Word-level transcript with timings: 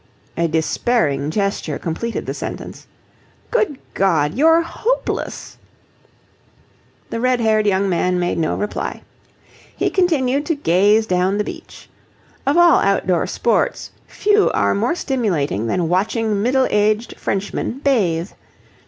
A 0.35 0.47
despairing 0.47 1.29
gesture 1.29 1.77
completed 1.77 2.25
the 2.25 2.33
sentence. 2.33 2.87
"Good 3.51 3.77
God, 3.93 4.33
you're 4.33 4.63
hopeless!" 4.63 5.59
The 7.11 7.19
red 7.19 7.39
haired 7.39 7.67
young 7.67 7.87
man 7.87 8.19
made 8.19 8.39
no 8.39 8.55
reply. 8.57 9.03
He 9.75 9.91
continued 9.91 10.43
to 10.47 10.55
gaze 10.55 11.05
down 11.05 11.37
the 11.37 11.43
beach. 11.43 11.87
Of 12.47 12.57
all 12.57 12.79
outdoor 12.79 13.27
sports, 13.27 13.91
few 14.07 14.49
are 14.55 14.73
more 14.73 14.95
stimulating 14.95 15.67
than 15.67 15.87
watching 15.87 16.41
middle 16.41 16.67
aged 16.71 17.15
Frenchmen 17.19 17.77
bathe. 17.77 18.31